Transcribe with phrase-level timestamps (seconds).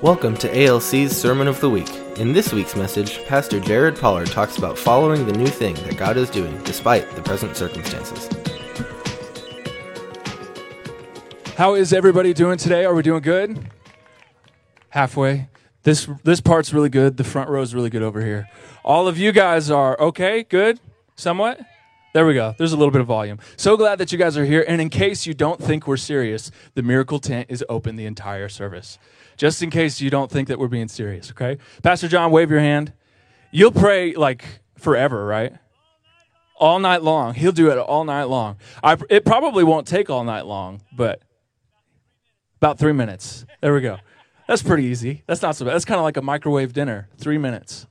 [0.00, 1.92] Welcome to ALC's Sermon of the Week.
[2.18, 6.16] In this week's message, Pastor Jared Pollard talks about following the new thing that God
[6.16, 8.28] is doing despite the present circumstances.
[11.56, 12.84] How is everybody doing today?
[12.84, 13.58] Are we doing good?
[14.90, 15.48] Halfway.
[15.82, 17.16] This this part's really good.
[17.16, 18.48] The front row is really good over here.
[18.84, 20.78] All of you guys are okay, good,
[21.16, 21.58] somewhat.
[22.14, 22.54] There we go.
[22.56, 23.38] There's a little bit of volume.
[23.56, 24.64] So glad that you guys are here.
[24.66, 28.48] And in case you don't think we're serious, the miracle tent is open the entire
[28.48, 28.98] service
[29.38, 31.56] just in case you don't think that we're being serious, okay?
[31.82, 32.92] Pastor John, wave your hand.
[33.52, 34.44] You'll pray like
[34.76, 35.54] forever, right?
[36.56, 37.34] All night long.
[37.34, 38.56] He'll do it all night long.
[38.82, 41.22] I, it probably won't take all night long, but
[42.56, 43.46] about three minutes.
[43.62, 43.98] There we go.
[44.48, 45.22] That's pretty easy.
[45.26, 45.74] That's not so bad.
[45.74, 47.08] That's kind of like a microwave dinner.
[47.16, 47.86] Three minutes.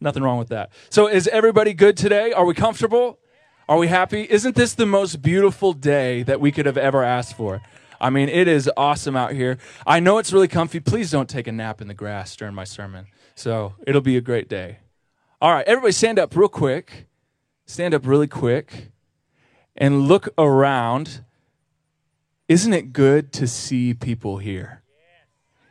[0.00, 0.70] Nothing wrong with that.
[0.90, 2.32] So, is everybody good today?
[2.32, 3.18] Are we comfortable?
[3.66, 4.26] Are we happy?
[4.28, 7.62] Isn't this the most beautiful day that we could have ever asked for?
[7.98, 9.56] I mean, it is awesome out here.
[9.86, 10.80] I know it's really comfy.
[10.80, 13.06] Please don't take a nap in the grass during my sermon.
[13.34, 14.80] So it'll be a great day.
[15.40, 17.06] All right, everybody stand up real quick.
[17.64, 18.90] Stand up really quick
[19.74, 21.24] and look around.
[22.46, 24.82] Isn't it good to see people here?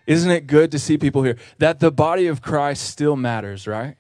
[0.08, 1.38] Isn't it good to see people here?
[1.60, 3.96] That the body of Christ still matters, right?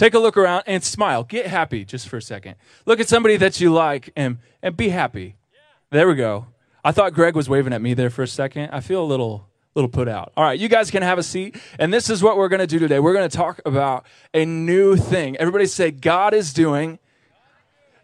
[0.00, 1.24] Take a look around and smile.
[1.24, 2.54] Get happy just for a second.
[2.86, 5.36] Look at somebody that you like and, and be happy.
[5.90, 6.46] There we go.
[6.82, 8.70] I thought Greg was waving at me there for a second.
[8.70, 10.32] I feel a little little put out.
[10.38, 11.54] All right, you guys can have a seat.
[11.78, 12.98] And this is what we're going to do today.
[12.98, 15.36] We're going to talk about a new thing.
[15.36, 16.98] Everybody say God is doing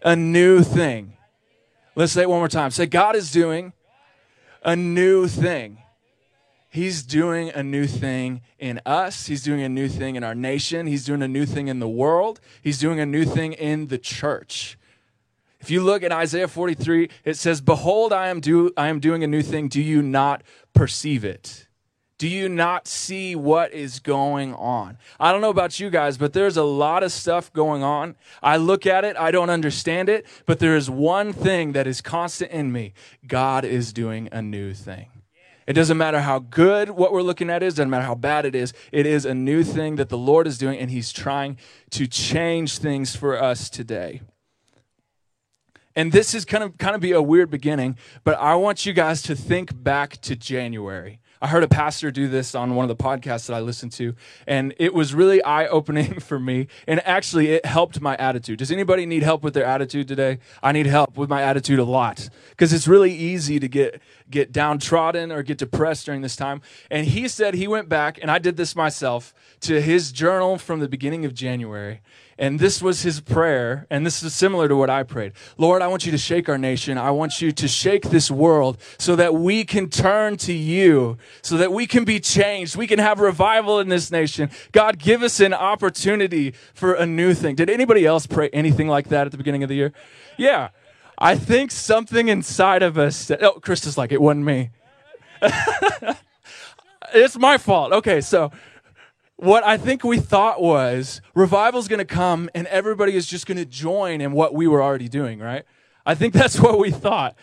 [0.03, 1.17] a new thing.
[1.95, 2.73] Let's say it one more time.
[2.73, 3.73] Say God is doing
[4.63, 5.79] a new thing.
[6.77, 9.29] He's doing a new thing in us.
[9.29, 10.87] He's doing a new thing in our nation.
[10.87, 12.39] He's doing a new thing in the world.
[12.61, 14.77] He's doing a new thing in the church.
[15.59, 19.25] If you look at Isaiah 43, it says, Behold, I am, do, I am doing
[19.25, 19.69] a new thing.
[19.69, 20.43] Do you not
[20.75, 21.67] perceive it?
[22.19, 24.99] Do you not see what is going on?
[25.19, 28.17] I don't know about you guys, but there's a lot of stuff going on.
[28.43, 32.03] I look at it, I don't understand it, but there is one thing that is
[32.03, 32.93] constant in me
[33.27, 35.09] God is doing a new thing.
[35.66, 38.54] It doesn't matter how good what we're looking at is, doesn't matter how bad it
[38.54, 38.72] is.
[38.93, 41.59] It is a new thing that the Lord is doing, and He's trying
[41.91, 44.22] to change things for us today.
[45.97, 48.93] And this is kind of kind of be a weird beginning, but I want you
[48.93, 51.21] guys to think back to January.
[51.41, 54.15] I heard a pastor do this on one of the podcasts that I listened to,
[54.47, 56.69] and it was really eye opening for me.
[56.87, 58.59] And actually, it helped my attitude.
[58.59, 60.39] Does anybody need help with their attitude today?
[60.63, 64.53] I need help with my attitude a lot because it's really easy to get get
[64.53, 66.61] downtrodden or get depressed during this time.
[66.91, 70.81] And he said he went back, and I did this myself, to his journal from
[70.81, 72.01] the beginning of January.
[72.39, 75.33] And this was his prayer, and this is similar to what I prayed.
[75.57, 76.99] Lord, I want you to shake our nation.
[76.99, 81.57] I want you to shake this world so that we can turn to you, so
[81.57, 82.77] that we can be changed.
[82.77, 84.51] We can have revival in this nation.
[84.73, 87.55] God, give us an opportunity for a new thing.
[87.55, 89.95] Did anybody else pray anything like that at the beginning of the year?
[90.37, 90.69] Yeah.
[91.19, 93.31] I think something inside of us.
[93.31, 94.71] Oh, Chris is like, it wasn't me.
[97.15, 97.93] it's my fault.
[97.93, 98.51] Okay, so
[99.37, 103.59] what I think we thought was revival's going to come and everybody is just going
[103.59, 105.65] to join in what we were already doing, right?
[106.05, 107.37] I think that's what we thought.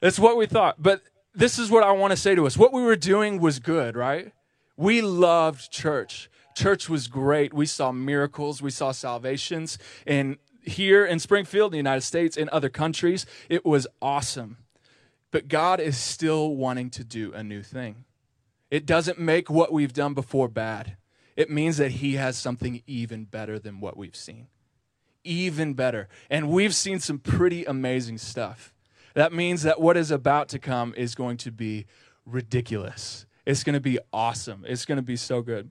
[0.00, 0.82] That's what we thought.
[0.82, 1.02] But
[1.34, 2.56] this is what I want to say to us.
[2.56, 4.32] What we were doing was good, right?
[4.76, 6.30] We loved church.
[6.56, 7.52] Church was great.
[7.52, 9.76] We saw miracles, we saw salvations.
[10.06, 14.58] And here in Springfield, in the United States, in other countries, it was awesome.
[15.30, 18.04] But God is still wanting to do a new thing.
[18.70, 20.96] It doesn't make what we've done before bad
[21.36, 24.48] it means that he has something even better than what we've seen.
[25.24, 26.08] Even better.
[26.30, 28.74] And we've seen some pretty amazing stuff.
[29.14, 31.86] That means that what is about to come is going to be
[32.26, 33.26] ridiculous.
[33.46, 34.64] It's going to be awesome.
[34.66, 35.70] It's going to be so good.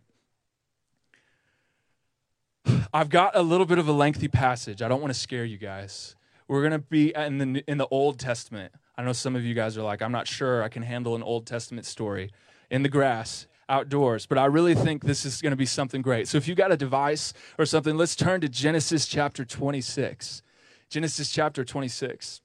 [2.94, 4.82] I've got a little bit of a lengthy passage.
[4.82, 6.16] I don't want to scare you guys.
[6.48, 8.74] We're going to be in the, in the Old Testament.
[8.96, 11.24] I know some of you guys are like, I'm not sure I can handle an
[11.24, 12.32] Old Testament story.
[12.70, 14.26] In the grass, outdoors.
[14.26, 16.28] But I really think this is going to be something great.
[16.28, 20.42] So if you got a device or something, let's turn to Genesis chapter 26.
[20.90, 22.42] Genesis chapter 26.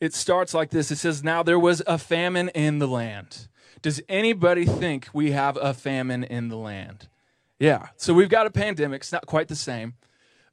[0.00, 3.48] It starts like this it says, Now there was a famine in the land.
[3.82, 7.08] Does anybody think we have a famine in the land?
[7.58, 7.88] Yeah.
[7.96, 9.02] So we've got a pandemic.
[9.02, 9.94] It's not quite the same,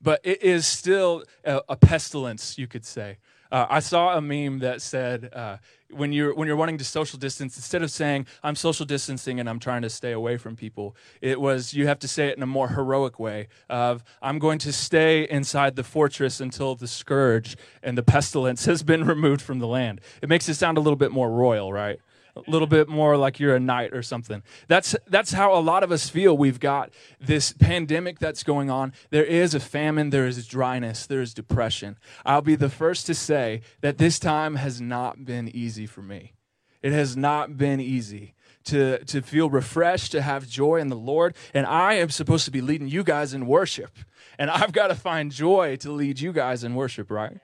[0.02, 3.18] but it is still a, a pestilence, you could say.
[3.54, 5.58] Uh, I saw a meme that said, uh,
[5.92, 9.48] when you're when you're wanting to social distance, instead of saying I'm social distancing and
[9.48, 12.42] I'm trying to stay away from people, it was you have to say it in
[12.42, 17.56] a more heroic way of I'm going to stay inside the fortress until the scourge
[17.84, 20.02] and the pestilence has been removed from the land.
[20.24, 22.00] It makes it sound a little bit more royal, right?
[22.36, 24.44] A little bit more like you're a knight or something.
[24.68, 26.38] That's that's how a lot of us feel.
[26.38, 28.94] We've got this pandemic that's going on.
[29.12, 31.98] There is a famine, there is dryness, there is depression.
[32.26, 36.34] I'll be the first to say that this time has not been easy for me.
[36.82, 38.36] It has not been easy
[38.66, 41.36] to, to feel refreshed, to have joy in the Lord.
[41.54, 43.98] And I am supposed to be leading you guys in worship.
[44.38, 47.40] And I've got to find joy to lead you guys in worship, right?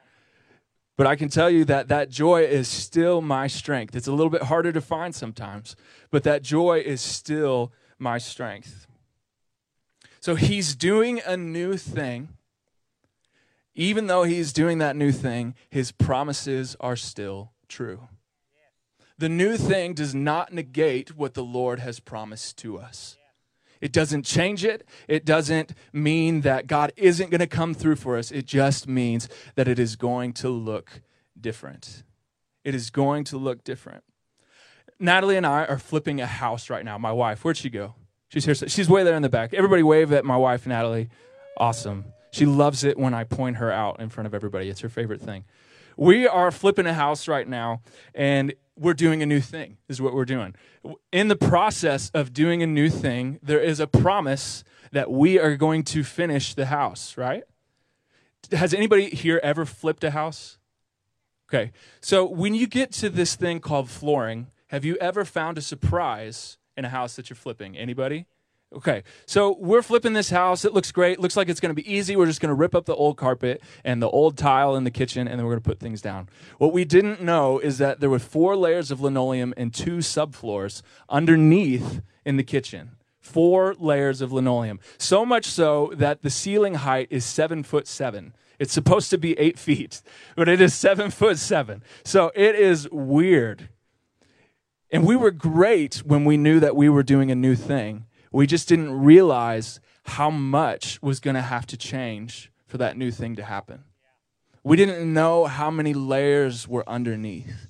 [0.99, 3.95] But I can tell you that that joy is still my strength.
[3.95, 5.77] It's a little bit harder to find sometimes,
[6.11, 8.85] but that joy is still my strength.
[10.19, 12.27] So he's doing a new thing.
[13.75, 18.09] Even though he's doing that new thing, his promises are still true.
[19.17, 23.15] The new thing does not negate what the Lord has promised to us.
[23.81, 24.87] It doesn't change it.
[25.07, 28.31] It doesn't mean that God isn't going to come through for us.
[28.31, 31.01] It just means that it is going to look
[31.39, 32.03] different.
[32.63, 34.03] It is going to look different.
[34.99, 36.97] Natalie and I are flipping a house right now.
[36.97, 37.95] My wife, where'd she go?
[38.27, 38.53] She's here.
[38.53, 39.53] She's way there in the back.
[39.53, 41.09] Everybody wave at my wife, Natalie.
[41.57, 42.05] Awesome.
[42.31, 44.69] She loves it when I point her out in front of everybody.
[44.69, 45.45] It's her favorite thing.
[45.97, 47.81] We are flipping a house right now,
[48.13, 50.55] and we're doing a new thing, is what we're doing.
[51.11, 55.55] In the process of doing a new thing, there is a promise that we are
[55.55, 57.43] going to finish the house, right?
[58.51, 60.57] Has anybody here ever flipped a house?
[61.49, 65.61] Okay, so when you get to this thing called flooring, have you ever found a
[65.61, 67.75] surprise in a house that you're flipping?
[67.75, 68.27] Anybody?
[68.71, 70.63] Okay, so we're flipping this house.
[70.63, 71.19] It looks great.
[71.19, 72.15] Looks like it's going to be easy.
[72.15, 74.91] We're just going to rip up the old carpet and the old tile in the
[74.91, 76.29] kitchen, and then we're going to put things down.
[76.59, 80.83] What we didn't know is that there were four layers of linoleum and two subfloors
[81.09, 82.91] underneath in the kitchen.
[83.19, 84.79] Four layers of linoleum.
[84.99, 88.35] So much so that the ceiling height is seven foot seven.
[88.59, 90.03] It's supposed to be eight feet,
[90.35, 91.81] but it is seven foot seven.
[92.03, 93.69] So it is weird.
[94.91, 98.47] And we were great when we knew that we were doing a new thing we
[98.47, 103.35] just didn't realize how much was going to have to change for that new thing
[103.35, 103.83] to happen.
[104.63, 107.67] We didn't know how many layers were underneath.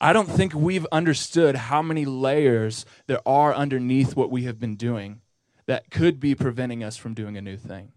[0.00, 4.76] I don't think we've understood how many layers there are underneath what we have been
[4.76, 5.20] doing
[5.66, 7.92] that could be preventing us from doing a new thing.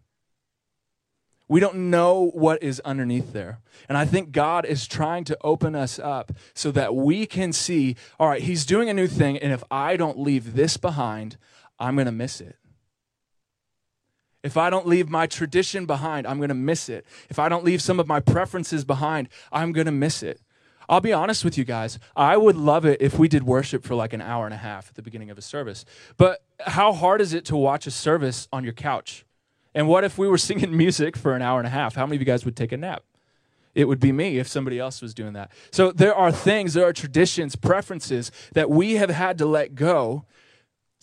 [1.48, 3.60] We don't know what is underneath there.
[3.88, 7.96] And I think God is trying to open us up so that we can see
[8.20, 11.38] all right, He's doing a new thing, and if I don't leave this behind,
[11.80, 12.58] I'm going to miss it.
[14.44, 17.06] If I don't leave my tradition behind, I'm going to miss it.
[17.30, 20.42] If I don't leave some of my preferences behind, I'm going to miss it.
[20.90, 21.98] I'll be honest with you guys.
[22.16, 24.90] I would love it if we did worship for like an hour and a half
[24.90, 25.86] at the beginning of a service.
[26.18, 29.26] But how hard is it to watch a service on your couch?
[29.74, 31.96] And what if we were singing music for an hour and a half?
[31.96, 33.04] How many of you guys would take a nap?
[33.74, 35.52] It would be me if somebody else was doing that.
[35.72, 40.26] So there are things, there are traditions, preferences that we have had to let go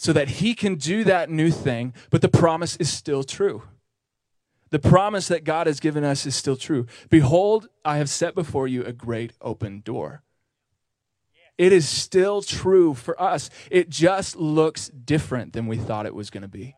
[0.00, 3.64] so that he can do that new thing, but the promise is still true.
[4.70, 6.86] The promise that God has given us is still true.
[7.10, 10.22] Behold, I have set before you a great open door.
[11.58, 13.50] It is still true for us.
[13.70, 16.76] It just looks different than we thought it was going to be.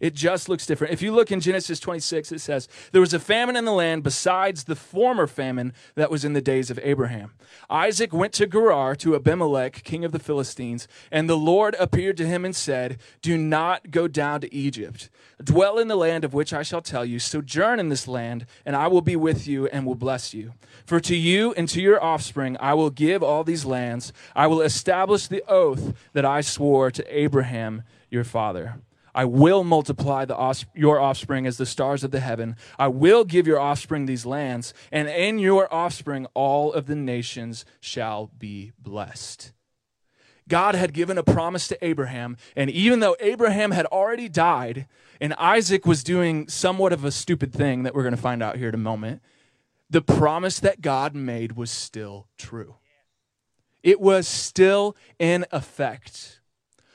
[0.00, 0.92] It just looks different.
[0.92, 4.02] If you look in Genesis 26, it says, There was a famine in the land
[4.02, 7.32] besides the former famine that was in the days of Abraham.
[7.70, 12.26] Isaac went to Gerar to Abimelech, king of the Philistines, and the Lord appeared to
[12.26, 15.10] him and said, Do not go down to Egypt.
[15.42, 17.18] Dwell in the land of which I shall tell you.
[17.18, 20.54] Sojourn in this land, and I will be with you and will bless you.
[20.86, 24.12] For to you and to your offspring I will give all these lands.
[24.34, 28.76] I will establish the oath that I swore to Abraham your father.
[29.14, 32.56] I will multiply the, your offspring as the stars of the heaven.
[32.78, 37.64] I will give your offspring these lands, and in your offspring all of the nations
[37.80, 39.52] shall be blessed.
[40.48, 44.86] God had given a promise to Abraham, and even though Abraham had already died,
[45.20, 48.56] and Isaac was doing somewhat of a stupid thing that we're going to find out
[48.56, 49.22] here in a moment,
[49.88, 52.76] the promise that God made was still true.
[53.82, 56.40] It was still in effect.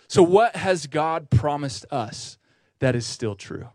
[0.09, 2.39] So, what has God promised us
[2.79, 3.69] that is still true?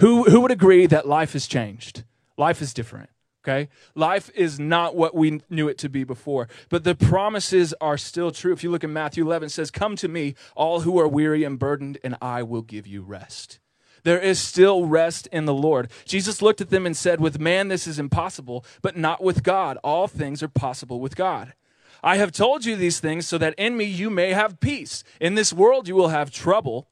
[0.00, 2.04] Who, who would agree that life has changed?
[2.36, 3.08] Life is different,
[3.42, 3.70] okay?
[3.94, 8.30] Life is not what we knew it to be before, but the promises are still
[8.30, 8.52] true.
[8.52, 11.44] If you look at Matthew 11, it says, Come to me, all who are weary
[11.44, 13.58] and burdened, and I will give you rest.
[14.02, 15.90] There is still rest in the Lord.
[16.04, 19.78] Jesus looked at them and said, With man this is impossible, but not with God.
[19.82, 21.54] All things are possible with God.
[22.02, 25.04] I have told you these things so that in me you may have peace.
[25.20, 26.88] In this world you will have trouble,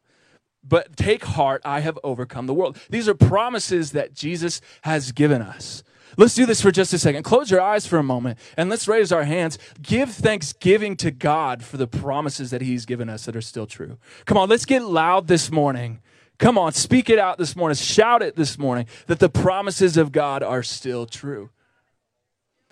[0.63, 2.79] but take heart, I have overcome the world.
[2.91, 5.83] These are promises that Jesus has given us.
[6.17, 7.23] Let's do this for just a second.
[7.23, 9.57] Close your eyes for a moment and let's raise our hands.
[9.81, 13.99] Give thanksgiving to God for the promises that He's given us that are still true.
[14.25, 16.01] Come on, let's get loud this morning.
[16.39, 17.77] Come on, speak it out this morning.
[17.77, 21.51] Shout it this morning that the promises of God are still true.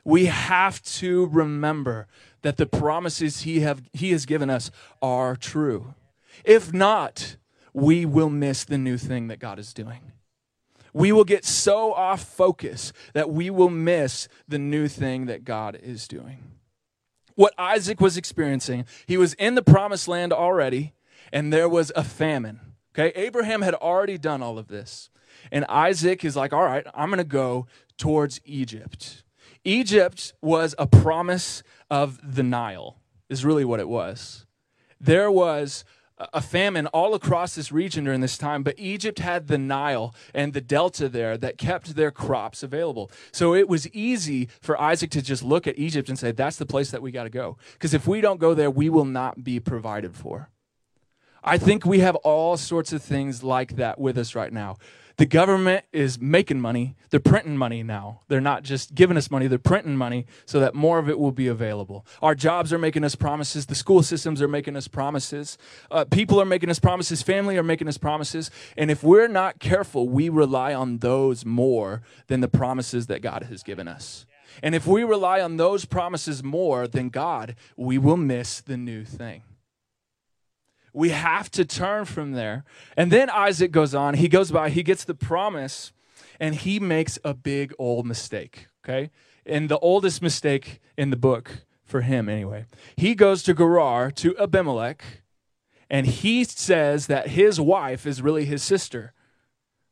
[0.06, 2.06] We have to remember
[2.42, 4.70] that the promises he, have, he has given us
[5.02, 5.94] are true.
[6.44, 7.36] If not,
[7.74, 10.12] we will miss the new thing that God is doing
[10.96, 15.78] we will get so off focus that we will miss the new thing that God
[15.82, 16.38] is doing.
[17.34, 20.94] What Isaac was experiencing, he was in the promised land already,
[21.34, 22.60] and there was a famine.
[22.94, 25.10] Okay, Abraham had already done all of this.
[25.52, 27.66] And Isaac is like, all right, I'm going to go
[27.98, 29.22] towards Egypt.
[29.66, 34.46] Egypt was a promise of the Nile, is really what it was.
[35.00, 35.84] There was
[36.18, 40.52] a famine all across this region during this time, but Egypt had the Nile and
[40.52, 43.10] the delta there that kept their crops available.
[43.32, 46.64] So it was easy for Isaac to just look at Egypt and say, that's the
[46.64, 47.58] place that we got to go.
[47.72, 50.48] Because if we don't go there, we will not be provided for.
[51.44, 54.76] I think we have all sorts of things like that with us right now.
[55.18, 56.94] The government is making money.
[57.08, 58.20] They're printing money now.
[58.28, 61.32] They're not just giving us money, they're printing money so that more of it will
[61.32, 62.04] be available.
[62.20, 63.64] Our jobs are making us promises.
[63.64, 65.56] The school systems are making us promises.
[65.90, 67.22] Uh, people are making us promises.
[67.22, 68.50] Family are making us promises.
[68.76, 73.44] And if we're not careful, we rely on those more than the promises that God
[73.44, 74.26] has given us.
[74.62, 79.04] And if we rely on those promises more than God, we will miss the new
[79.04, 79.42] thing.
[80.96, 82.64] We have to turn from there.
[82.96, 84.14] And then Isaac goes on.
[84.14, 85.92] He goes by, he gets the promise,
[86.40, 89.10] and he makes a big old mistake, okay?
[89.44, 92.64] And the oldest mistake in the book for him, anyway.
[92.96, 95.04] He goes to Gerar, to Abimelech,
[95.90, 99.12] and he says that his wife is really his sister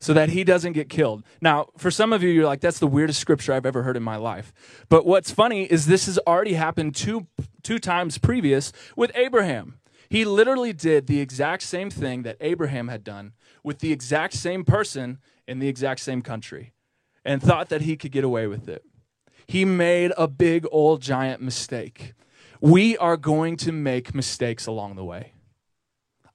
[0.00, 1.22] so that he doesn't get killed.
[1.42, 4.02] Now, for some of you, you're like, that's the weirdest scripture I've ever heard in
[4.02, 4.54] my life.
[4.88, 7.26] But what's funny is this has already happened two,
[7.62, 9.80] two times previous with Abraham.
[10.14, 13.32] He literally did the exact same thing that Abraham had done
[13.64, 15.18] with the exact same person
[15.48, 16.72] in the exact same country
[17.24, 18.84] and thought that he could get away with it.
[19.48, 22.12] He made a big old giant mistake.
[22.60, 25.33] We are going to make mistakes along the way.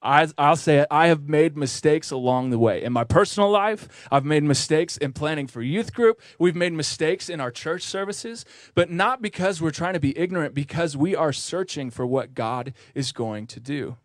[0.01, 2.83] I, will say it, I have made mistakes along the way.
[2.83, 6.21] In my personal life, I've made mistakes in planning for youth group.
[6.37, 10.53] We've made mistakes in our church services, but not because we're trying to be ignorant,
[10.53, 13.97] because we are searching for what God is going to do.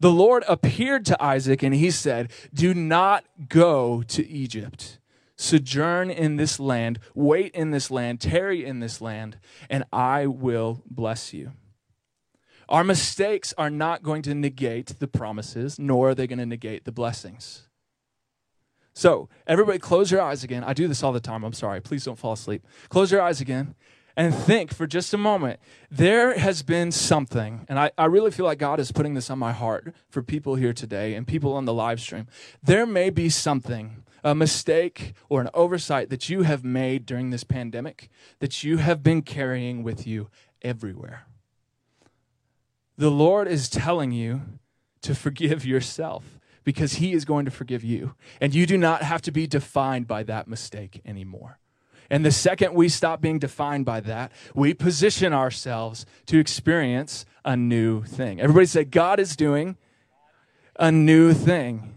[0.00, 4.98] The Lord appeared to Isaac and he said, Do not go to Egypt.
[5.36, 10.82] Sojourn in this land, wait in this land, tarry in this land, and I will
[10.88, 11.52] bless you.
[12.68, 16.84] Our mistakes are not going to negate the promises, nor are they going to negate
[16.84, 17.68] the blessings.
[18.94, 20.62] So, everybody, close your eyes again.
[20.62, 21.42] I do this all the time.
[21.42, 21.80] I'm sorry.
[21.80, 22.64] Please don't fall asleep.
[22.88, 23.74] Close your eyes again
[24.16, 25.58] and think for just a moment.
[25.90, 29.38] There has been something, and I, I really feel like God is putting this on
[29.38, 32.28] my heart for people here today and people on the live stream.
[32.62, 37.44] There may be something, a mistake or an oversight that you have made during this
[37.44, 40.30] pandemic that you have been carrying with you
[40.62, 41.26] everywhere.
[42.96, 44.42] The Lord is telling you
[45.02, 48.14] to forgive yourself because He is going to forgive you.
[48.40, 51.58] And you do not have to be defined by that mistake anymore.
[52.10, 57.56] And the second we stop being defined by that, we position ourselves to experience a
[57.56, 58.40] new thing.
[58.40, 59.76] Everybody say, God is doing
[60.78, 61.94] a new thing.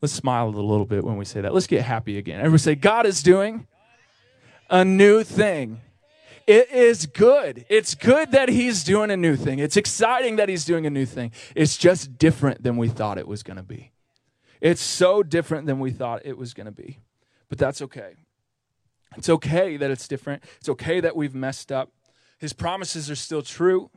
[0.00, 1.54] Let's smile a little bit when we say that.
[1.54, 2.40] Let's get happy again.
[2.40, 3.66] Everybody say, God is doing
[4.68, 5.80] a new thing.
[6.46, 7.64] It is good.
[7.68, 9.58] It's good that he's doing a new thing.
[9.58, 11.32] It's exciting that he's doing a new thing.
[11.54, 13.92] It's just different than we thought it was going to be.
[14.60, 17.00] It's so different than we thought it was going to be.
[17.48, 18.14] But that's okay.
[19.16, 20.44] It's okay that it's different.
[20.58, 21.90] It's okay that we've messed up.
[22.38, 23.90] His promises are still true.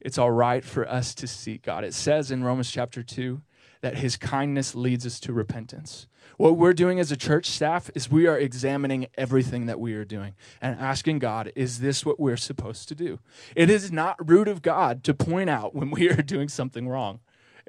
[0.00, 1.82] It's all right for us to seek God.
[1.82, 3.40] It says in Romans chapter 2
[3.86, 6.08] that his kindness leads us to repentance.
[6.38, 10.04] What we're doing as a church staff is we are examining everything that we are
[10.04, 13.20] doing and asking God, is this what we're supposed to do?
[13.54, 17.20] It is not rude of God to point out when we are doing something wrong.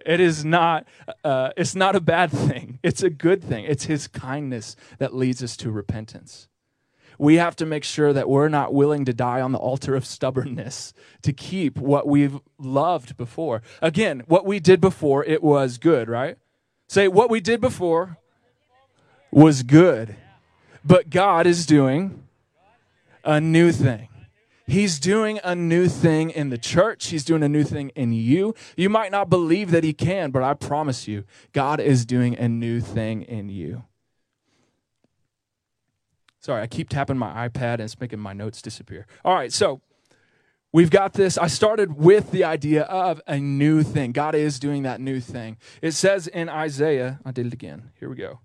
[0.07, 0.87] It is not,
[1.23, 2.79] uh, it's not a bad thing.
[2.81, 3.65] It's a good thing.
[3.65, 6.47] It's his kindness that leads us to repentance.
[7.17, 10.05] We have to make sure that we're not willing to die on the altar of
[10.05, 10.93] stubbornness
[11.23, 13.61] to keep what we've loved before.
[13.81, 16.37] Again, what we did before, it was good, right?
[16.87, 18.17] Say, what we did before
[19.31, 20.15] was good.
[20.85, 22.23] But God is doing
[23.23, 24.07] a new thing.
[24.67, 27.07] He's doing a new thing in the church.
[27.07, 28.53] He's doing a new thing in you.
[28.75, 32.49] You might not believe that He can, but I promise you, God is doing a
[32.49, 33.83] new thing in you.
[36.47, 39.05] Sorry, I keep tapping my iPad and it's making my notes disappear.
[39.25, 39.81] All right, so
[40.71, 41.37] we've got this.
[41.37, 44.13] I started with the idea of a new thing.
[44.13, 45.57] God is doing that new thing.
[45.81, 47.91] It says in Isaiah, I did it again.
[47.99, 48.39] Here we go.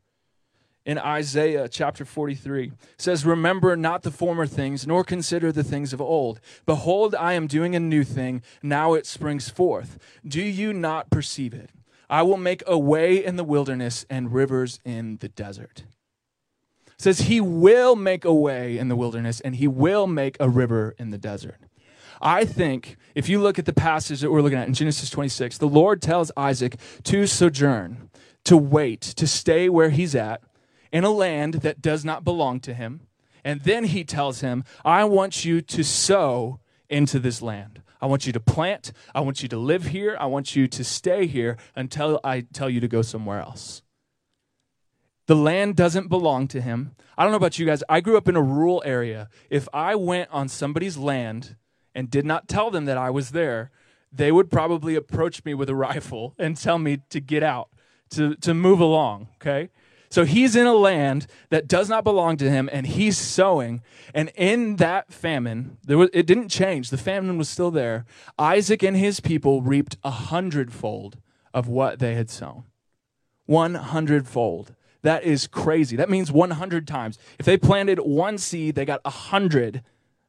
[0.85, 6.01] In Isaiah chapter 43 says, Remember not the former things, nor consider the things of
[6.01, 6.41] old.
[6.67, 8.43] Behold, I am doing a new thing.
[8.65, 9.97] Now it springs forth.
[10.27, 11.71] Do you not perceive it?
[12.11, 15.85] I will make a way in the wilderness and rivers in the desert
[17.03, 20.95] says he will make a way in the wilderness and he will make a river
[20.99, 21.59] in the desert.
[22.21, 25.59] I think if you look at the passage that we're looking at in Genesis 26,
[25.59, 28.09] the Lord tells Isaac to sojourn,
[28.45, 30.43] to wait, to stay where he's at
[30.93, 33.01] in a land that does not belong to him.
[33.45, 37.83] And then he tells him, I want you to sow into this land.
[38.01, 38.93] I want you to plant.
[39.15, 40.17] I want you to live here.
[40.21, 43.83] I want you to stay here until I tell you to go somewhere else.
[45.27, 46.95] The land doesn't belong to him.
[47.17, 47.85] I don't know about you guys.
[47.89, 49.29] I grew up in a rural area.
[49.51, 51.57] If I went on somebody's land
[51.95, 53.71] and did not tell them that I was there,
[54.13, 57.69] they would probably approach me with a rifle and tell me to get out,
[58.11, 59.71] to, to move along, okay?
[60.11, 63.81] So he's in a land that does not belong to him, and he's sowing.
[64.13, 66.91] And in that famine, there was, it didn't change.
[66.91, 68.05] The famine was still there.
[68.39, 71.17] Isaac and his people reaped a hundredfold
[71.55, 72.65] of what they had sown.
[73.47, 74.75] One hundredfold.
[75.03, 75.97] That is crazy.
[75.97, 77.19] That means 100 times.
[77.39, 79.83] If they planted one seed, they got 100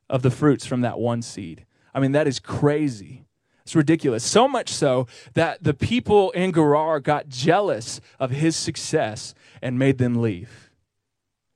[0.09, 1.65] of the fruits from that one seed.
[1.93, 3.25] I mean, that is crazy.
[3.61, 4.23] It's ridiculous.
[4.23, 9.99] So much so that the people in Gerar got jealous of his success and made
[9.99, 10.71] them leave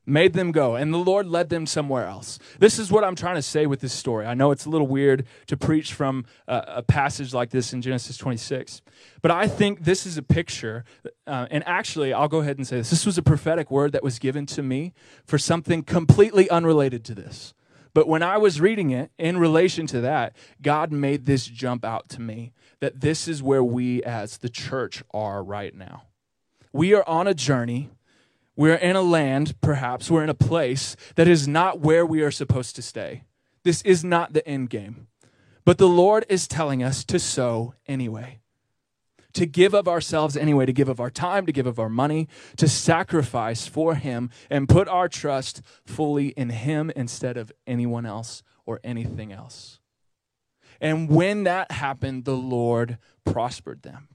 [0.08, 2.40] made them go, and the Lord led them somewhere else.
[2.60, 4.26] This is what I'm trying to say with this story.
[4.26, 7.82] I know it's a little weird to preach from a, a passage like this in
[7.82, 8.82] Genesis 26,
[9.22, 10.86] but I think this is a picture.
[11.28, 14.02] Uh, and actually, I'll go ahead and say this this was a prophetic word that
[14.02, 14.94] was given to me
[15.26, 17.54] for something completely unrelated to this.
[17.94, 22.10] But when I was reading it in relation to that, God made this jump out
[22.10, 26.04] to me that this is where we as the church are right now.
[26.72, 27.90] We are on a journey
[28.58, 32.32] we're in a land, perhaps, we're in a place that is not where we are
[32.32, 33.24] supposed to stay.
[33.64, 35.08] This is not the end game.
[35.64, 38.40] But the Lord is telling us to sow anyway,
[39.34, 42.28] to give of ourselves anyway, to give of our time, to give of our money,
[42.56, 48.42] to sacrifice for Him and put our trust fully in Him instead of anyone else
[48.66, 49.80] or anything else.
[50.82, 54.08] And when that happened, the Lord prospered them.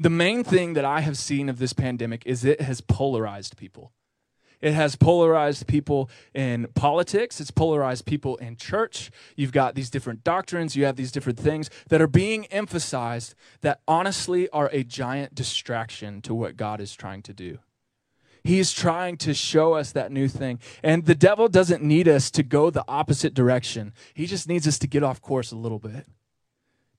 [0.00, 3.92] The main thing that I have seen of this pandemic is it has polarized people.
[4.60, 7.40] It has polarized people in politics.
[7.40, 9.10] It's polarized people in church.
[9.36, 10.76] You've got these different doctrines.
[10.76, 16.20] You have these different things that are being emphasized that honestly are a giant distraction
[16.22, 17.58] to what God is trying to do.
[18.44, 20.60] He's trying to show us that new thing.
[20.82, 24.78] And the devil doesn't need us to go the opposite direction, he just needs us
[24.78, 26.06] to get off course a little bit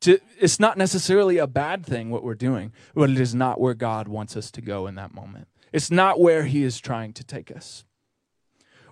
[0.01, 3.73] to, it's not necessarily a bad thing what we're doing, but it is not where
[3.73, 5.47] God wants us to go in that moment.
[5.73, 7.83] It's not where He is trying to take us.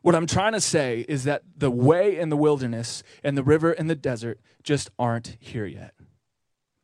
[0.02, 3.72] What I'm trying to say is that the way in the wilderness and the river
[3.72, 5.94] in the desert just aren't here yet.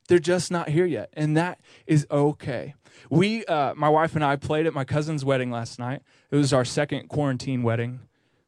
[0.07, 2.75] They're just not here yet, and that is okay.
[3.09, 6.01] We, uh, my wife and I, played at my cousin's wedding last night.
[6.31, 8.01] It was our second quarantine wedding,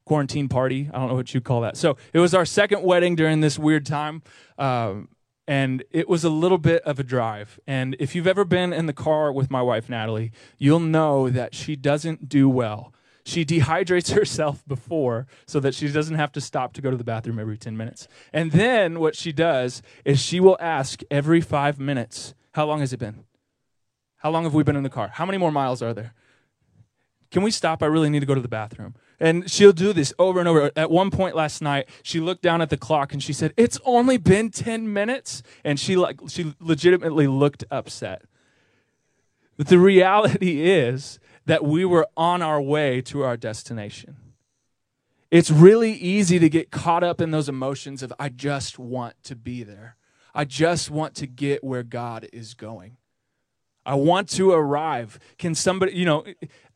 [0.05, 0.89] quarantine party.
[0.93, 1.77] I don't know what you call that.
[1.77, 4.21] So it was our second wedding during this weird time.
[4.57, 5.07] Um,
[5.47, 7.59] and it was a little bit of a drive.
[7.67, 11.53] And if you've ever been in the car with my wife, Natalie, you'll know that
[11.53, 12.93] she doesn't do well.
[13.25, 17.03] She dehydrates herself before so that she doesn't have to stop to go to the
[17.03, 18.07] bathroom every 10 minutes.
[18.33, 22.93] And then what she does is she will ask every five minutes, How long has
[22.93, 23.25] it been?
[24.17, 25.09] How long have we been in the car?
[25.13, 26.13] How many more miles are there?
[27.31, 27.83] Can we stop?
[27.83, 28.95] I really need to go to the bathroom.
[29.19, 30.71] And she'll do this over and over.
[30.75, 33.79] At one point last night, she looked down at the clock and she said, "It's
[33.85, 38.23] only been 10 minutes." And she like she legitimately looked upset.
[39.57, 44.17] But the reality is that we were on our way to our destination.
[45.31, 49.35] It's really easy to get caught up in those emotions of I just want to
[49.35, 49.97] be there.
[50.33, 52.97] I just want to get where God is going.
[53.85, 55.19] I want to arrive.
[55.37, 56.25] Can somebody, you know,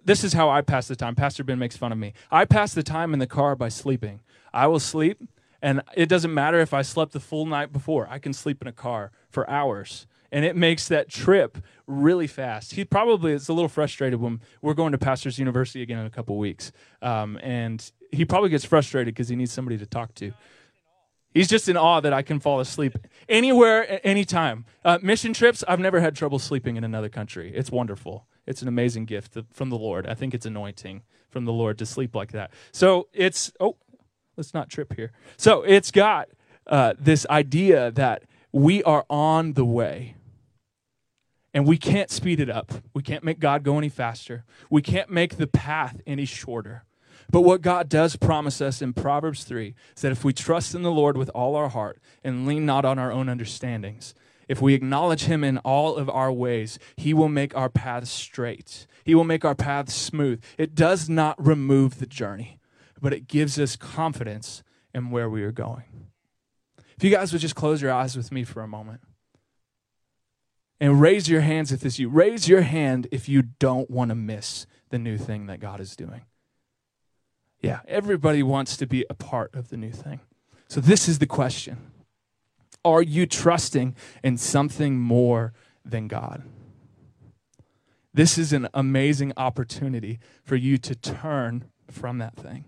[0.04, 1.16] this is how I pass the time.
[1.16, 2.14] Pastor Ben makes fun of me.
[2.32, 4.22] I pass the time in the car by sleeping.
[4.54, 5.22] I will sleep,
[5.62, 8.08] and it doesn't matter if I slept the full night before.
[8.10, 12.74] I can sleep in a car for hours, and it makes that trip really fast.
[12.74, 16.10] He probably is a little frustrated when we're going to Pastors University again in a
[16.10, 20.34] couple weeks, um, and he probably gets frustrated because he needs somebody to talk to.
[21.32, 24.66] He's just in awe that I can fall asleep anywhere, anytime.
[24.84, 27.54] Uh, mission trips, I've never had trouble sleeping in another country.
[27.54, 28.26] It's wonderful.
[28.50, 30.08] It's an amazing gift from the Lord.
[30.08, 32.50] I think it's anointing from the Lord to sleep like that.
[32.72, 33.78] So it's, oh,
[34.36, 35.12] let's not trip here.
[35.38, 36.30] So it's got
[36.66, 40.16] uh, this idea that we are on the way.
[41.54, 42.72] And we can't speed it up.
[42.94, 44.46] We can't make God go any faster.
[44.70, 46.86] We can't make the path any shorter.
[47.32, 50.82] But what God does promise us in Proverbs 3 is that if we trust in
[50.82, 54.16] the Lord with all our heart and lean not on our own understandings,
[54.50, 58.88] if we acknowledge Him in all of our ways, He will make our paths straight.
[59.06, 60.44] He will make our paths smooth.
[60.58, 62.60] It does not remove the journey,
[63.00, 65.84] but it gives us confidence in where we are going.
[66.98, 69.00] If you guys would just close your eyes with me for a moment
[70.80, 72.10] and raise your hands if this you.
[72.10, 75.96] Raise your hand if you don't want to miss the new thing that God is
[75.96, 76.22] doing.
[77.62, 80.22] Yeah, everybody wants to be a part of the new thing.
[80.68, 81.92] So, this is the question
[82.86, 86.44] Are you trusting in something more than God?
[88.14, 92.66] This is an amazing opportunity for you to turn from that thing,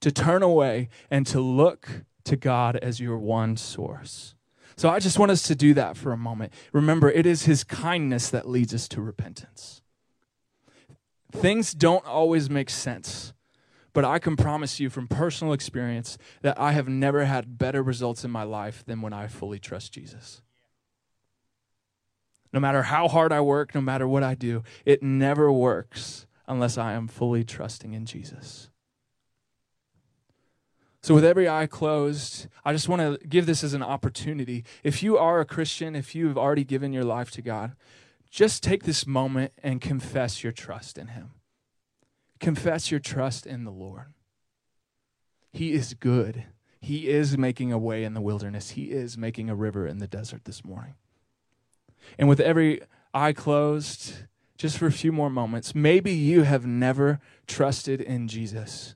[0.00, 4.34] to turn away and to look to God as your one source.
[4.76, 6.52] So I just want us to do that for a moment.
[6.72, 9.82] Remember, it is His kindness that leads us to repentance.
[11.32, 13.32] Things don't always make sense.
[13.92, 18.24] But I can promise you from personal experience that I have never had better results
[18.24, 20.42] in my life than when I fully trust Jesus.
[22.52, 26.76] No matter how hard I work, no matter what I do, it never works unless
[26.76, 28.70] I am fully trusting in Jesus.
[31.02, 34.64] So, with every eye closed, I just want to give this as an opportunity.
[34.84, 37.74] If you are a Christian, if you have already given your life to God,
[38.30, 41.30] just take this moment and confess your trust in Him.
[42.40, 44.14] Confess your trust in the Lord.
[45.52, 46.46] He is good.
[46.80, 48.70] He is making a way in the wilderness.
[48.70, 50.94] He is making a river in the desert this morning.
[52.18, 52.80] And with every
[53.12, 54.14] eye closed,
[54.56, 58.94] just for a few more moments, maybe you have never trusted in Jesus,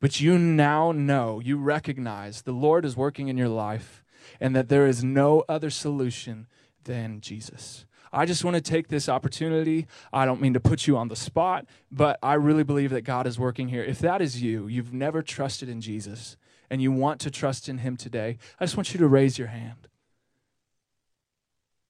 [0.00, 4.04] but you now know, you recognize the Lord is working in your life
[4.40, 6.46] and that there is no other solution
[6.84, 7.84] than Jesus.
[8.12, 9.86] I just want to take this opportunity.
[10.12, 13.26] I don't mean to put you on the spot, but I really believe that God
[13.26, 13.84] is working here.
[13.84, 16.36] If that is you, you've never trusted in Jesus,
[16.68, 19.48] and you want to trust in Him today, I just want you to raise your
[19.48, 19.88] hand.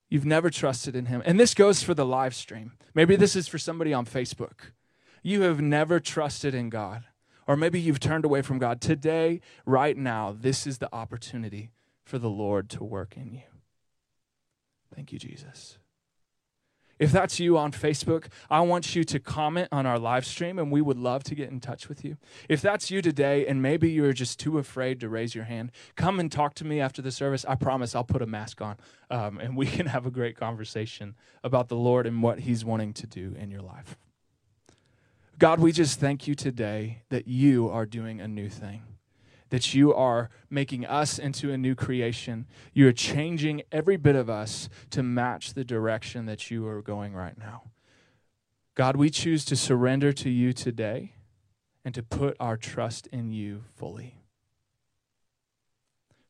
[0.09, 1.23] You've never trusted in Him.
[1.25, 2.73] And this goes for the live stream.
[2.95, 4.73] Maybe this is for somebody on Facebook.
[5.23, 7.05] You have never trusted in God,
[7.47, 8.81] or maybe you've turned away from God.
[8.81, 11.71] Today, right now, this is the opportunity
[12.05, 13.43] for the Lord to work in you.
[14.95, 15.79] Thank you, Jesus.
[17.01, 20.71] If that's you on Facebook, I want you to comment on our live stream and
[20.71, 22.19] we would love to get in touch with you.
[22.47, 26.21] If that's you today and maybe you're just too afraid to raise your hand, come
[26.21, 27.47] and talk to me after the service.
[27.49, 28.77] I promise I'll put a mask on
[29.11, 32.93] um, and we can have a great conversation about the Lord and what He's wanting
[32.93, 33.97] to do in your life.
[35.39, 38.83] God, we just thank you today that you are doing a new thing
[39.51, 42.47] that you are making us into a new creation.
[42.73, 47.15] You are changing every bit of us to match the direction that you are going
[47.15, 47.65] right now.
[48.75, 51.13] God, we choose to surrender to you today
[51.85, 54.17] and to put our trust in you fully.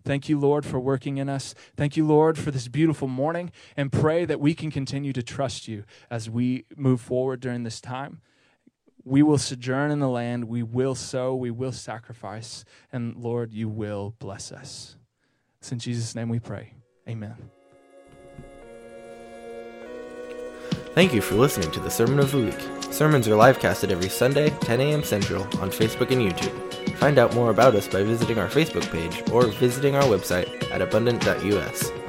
[0.02, 1.54] Thank you, Lord, for working in us.
[1.76, 5.68] Thank you, Lord, for this beautiful morning, and pray that we can continue to trust
[5.68, 8.22] you as we move forward during this time
[9.04, 13.68] we will sojourn in the land, we will sow, we will sacrifice, and Lord, you
[13.68, 14.96] will bless us.
[15.60, 16.74] It's in Jesus' name we pray.
[17.08, 17.36] Amen.
[20.94, 22.92] Thank you for listening to the Sermon of the Week.
[22.92, 25.04] Sermons are live casted every Sunday, 10 a.m.
[25.04, 26.96] Central, on Facebook and YouTube.
[26.96, 30.82] Find out more about us by visiting our Facebook page or visiting our website at
[30.82, 31.99] abundant.us.